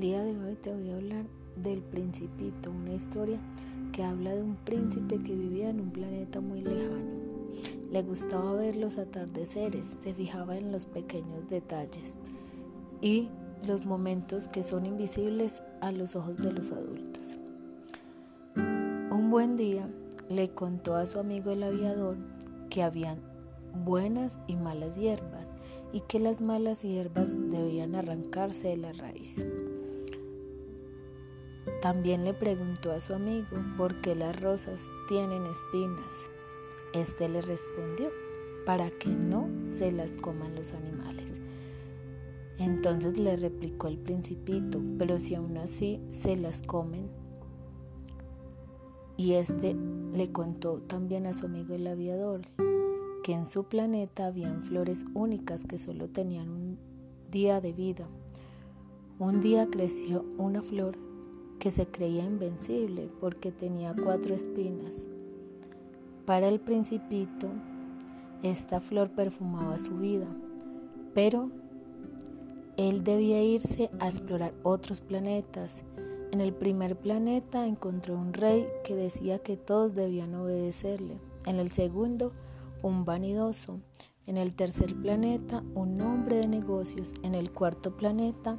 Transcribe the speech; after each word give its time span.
día 0.00 0.22
de 0.22 0.34
hoy 0.38 0.54
te 0.54 0.72
voy 0.72 0.88
a 0.90 0.96
hablar 0.96 1.26
del 1.56 1.82
Principito, 1.82 2.70
una 2.70 2.94
historia 2.94 3.38
que 3.92 4.02
habla 4.02 4.34
de 4.34 4.42
un 4.42 4.56
príncipe 4.56 5.18
que 5.22 5.34
vivía 5.34 5.68
en 5.68 5.80
un 5.80 5.90
planeta 5.90 6.40
muy 6.40 6.62
lejano. 6.62 7.10
Le 7.90 8.02
gustaba 8.02 8.54
ver 8.54 8.76
los 8.76 8.96
atardeceres, 8.96 9.86
se 9.86 10.14
fijaba 10.14 10.56
en 10.56 10.72
los 10.72 10.86
pequeños 10.86 11.46
detalles 11.48 12.16
y 13.02 13.28
los 13.66 13.84
momentos 13.84 14.48
que 14.48 14.62
son 14.62 14.86
invisibles 14.86 15.62
a 15.82 15.92
los 15.92 16.16
ojos 16.16 16.38
de 16.38 16.52
los 16.52 16.72
adultos. 16.72 17.36
Un 18.56 19.28
buen 19.30 19.56
día 19.56 19.86
le 20.30 20.48
contó 20.48 20.96
a 20.96 21.04
su 21.04 21.18
amigo 21.18 21.50
el 21.50 21.64
aviador 21.64 22.16
que 22.70 22.82
habían 22.82 23.18
buenas 23.84 24.40
y 24.46 24.56
malas 24.56 24.96
hierbas 24.96 25.50
y 25.92 26.00
que 26.00 26.18
las 26.18 26.40
malas 26.40 26.82
hierbas 26.82 27.36
debían 27.50 27.94
arrancarse 27.94 28.68
de 28.68 28.76
la 28.78 28.92
raíz. 28.92 29.44
También 31.82 32.22
le 32.24 32.32
preguntó 32.32 32.92
a 32.92 33.00
su 33.00 33.12
amigo 33.12 33.56
por 33.76 34.00
qué 34.00 34.14
las 34.14 34.40
rosas 34.40 34.88
tienen 35.08 35.44
espinas. 35.46 36.30
Este 36.94 37.28
le 37.28 37.42
respondió, 37.42 38.08
para 38.64 38.88
que 38.88 39.08
no 39.08 39.48
se 39.62 39.90
las 39.90 40.16
coman 40.16 40.54
los 40.54 40.74
animales. 40.74 41.40
Entonces 42.58 43.18
le 43.18 43.34
replicó 43.34 43.88
el 43.88 43.98
principito, 43.98 44.80
pero 44.96 45.18
si 45.18 45.34
aún 45.34 45.56
así 45.56 46.00
se 46.10 46.36
las 46.36 46.62
comen. 46.62 47.10
Y 49.16 49.32
este 49.32 49.76
le 50.12 50.30
contó 50.30 50.82
también 50.82 51.26
a 51.26 51.34
su 51.34 51.46
amigo 51.46 51.74
el 51.74 51.88
aviador 51.88 52.42
que 53.24 53.32
en 53.32 53.48
su 53.48 53.64
planeta 53.64 54.26
habían 54.26 54.62
flores 54.62 55.04
únicas 55.14 55.64
que 55.64 55.80
solo 55.80 56.08
tenían 56.08 56.48
un 56.48 56.78
día 57.32 57.60
de 57.60 57.72
vida. 57.72 58.06
Un 59.18 59.40
día 59.40 59.68
creció 59.68 60.24
una 60.38 60.62
flor 60.62 60.96
que 61.62 61.70
se 61.70 61.86
creía 61.86 62.24
invencible 62.24 63.08
porque 63.20 63.52
tenía 63.52 63.94
cuatro 63.94 64.34
espinas. 64.34 65.06
Para 66.26 66.48
el 66.48 66.58
principito, 66.58 67.46
esta 68.42 68.80
flor 68.80 69.10
perfumaba 69.10 69.78
su 69.78 69.96
vida, 69.96 70.26
pero 71.14 71.52
él 72.76 73.04
debía 73.04 73.44
irse 73.44 73.90
a 74.00 74.08
explorar 74.08 74.52
otros 74.64 75.00
planetas. 75.00 75.84
En 76.32 76.40
el 76.40 76.52
primer 76.52 76.96
planeta 76.96 77.64
encontró 77.64 78.18
un 78.18 78.32
rey 78.32 78.66
que 78.82 78.96
decía 78.96 79.38
que 79.38 79.56
todos 79.56 79.94
debían 79.94 80.34
obedecerle. 80.34 81.20
En 81.46 81.60
el 81.60 81.70
segundo, 81.70 82.32
un 82.82 83.04
vanidoso. 83.04 83.78
En 84.26 84.36
el 84.36 84.56
tercer 84.56 84.96
planeta, 85.00 85.62
un 85.76 86.00
hombre 86.00 86.38
de 86.38 86.48
negocios. 86.48 87.14
En 87.22 87.36
el 87.36 87.52
cuarto 87.52 87.96
planeta, 87.96 88.58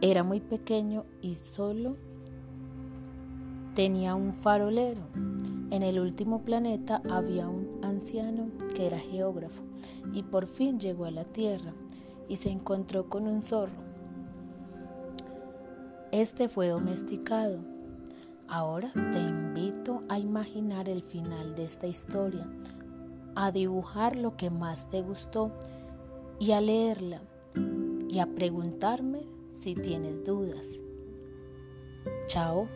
era 0.00 0.22
muy 0.22 0.40
pequeño 0.40 1.04
y 1.20 1.34
solo 1.34 1.96
tenía 3.74 4.14
un 4.14 4.32
farolero. 4.32 5.02
En 5.70 5.82
el 5.82 6.00
último 6.00 6.42
planeta 6.42 7.02
había 7.10 7.48
un 7.48 7.80
anciano 7.82 8.50
que 8.74 8.86
era 8.86 8.98
geógrafo 8.98 9.62
y 10.12 10.22
por 10.22 10.46
fin 10.46 10.80
llegó 10.80 11.04
a 11.04 11.10
la 11.10 11.24
Tierra 11.24 11.72
y 12.28 12.36
se 12.36 12.50
encontró 12.50 13.08
con 13.08 13.26
un 13.26 13.42
zorro. 13.42 13.88
Este 16.10 16.48
fue 16.48 16.68
domesticado 16.68 17.58
Ahora 18.50 18.90
te 18.94 19.20
invito 19.20 20.04
a 20.08 20.18
imaginar 20.18 20.88
el 20.88 21.02
final 21.02 21.54
de 21.54 21.64
esta 21.64 21.86
historia, 21.86 22.48
a 23.34 23.52
dibujar 23.52 24.16
lo 24.16 24.38
que 24.38 24.48
más 24.48 24.88
te 24.88 25.02
gustó 25.02 25.52
y 26.40 26.52
a 26.52 26.62
leerla 26.62 27.20
y 28.08 28.20
a 28.20 28.26
preguntarme 28.26 29.26
si 29.58 29.74
tienes 29.74 30.24
dudas. 30.24 30.78
Chao. 32.26 32.68